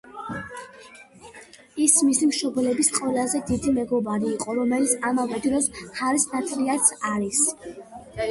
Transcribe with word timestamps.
ის 1.87 1.97
მისი 2.05 2.29
მშობლების 2.29 2.87
ყველაზე 2.95 3.41
დიდი 3.51 3.73
მეგობარი 3.77 4.31
იყო, 4.37 4.55
რომელიც 4.61 4.95
ამავე 5.11 5.41
დროს, 5.45 5.67
ჰარის 5.99 6.27
ნათლიაც 6.33 6.89
არის. 7.11 7.43